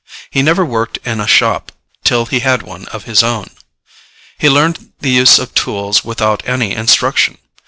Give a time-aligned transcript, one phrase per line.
[0.31, 1.71] He never worked in a shop
[2.03, 3.51] till he had one of his own.
[4.39, 7.37] He learned the use of tools without any instruction.